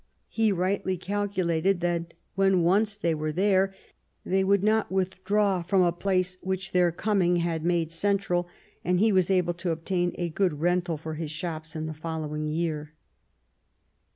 He 0.29 0.51
rightly 0.51 0.97
cal 0.97 1.27
culated 1.27 1.79
that, 1.81 2.15
when 2.33 2.63
once 2.63 2.95
they 2.97 3.13
were 3.13 3.31
there, 3.31 3.71
they 4.25 4.43
would 4.43 4.63
not 4.63 4.91
withdraw 4.91 5.61
from 5.61 5.83
a 5.83 5.91
place 5.91 6.37
which 6.41 6.71
their 6.71 6.91
coming 6.91 7.35
had 7.35 7.63
made 7.63 7.91
central; 7.91 8.47
and 8.83 8.99
he 8.99 9.11
was 9.11 9.29
able 9.29 9.53
to 9.53 9.69
obtain 9.69 10.11
a 10.15 10.29
good 10.29 10.59
rental 10.59 10.97
for 10.97 11.13
his 11.13 11.29
shops 11.29 11.75
in 11.75 11.85
the 11.85 11.93
following 11.93 12.47
year. 12.47 12.93